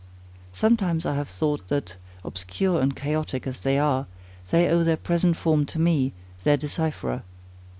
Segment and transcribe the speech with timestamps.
[0.51, 4.07] Sometimes I have thought, that, obscure and chaotic as they are,
[4.49, 6.11] they owe their present form to me,
[6.43, 7.21] their decipherer.